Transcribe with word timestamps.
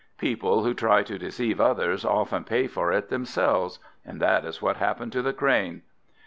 People 0.17 0.63
who 0.63 0.73
try 0.73 1.03
to 1.03 1.19
deceive 1.19 1.61
others 1.61 2.03
often 2.03 2.43
pay 2.43 2.65
for 2.65 2.91
it 2.91 3.09
themselves; 3.09 3.77
and 4.03 4.19
that 4.19 4.43
is 4.45 4.59
what 4.59 4.77
happened 4.77 5.11
to 5.11 5.21
the 5.21 5.31
Crane. 5.31 5.83